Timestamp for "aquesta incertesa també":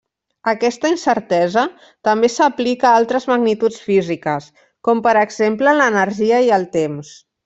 0.51-2.29